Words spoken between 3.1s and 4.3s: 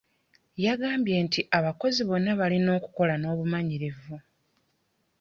n'obumalirivu.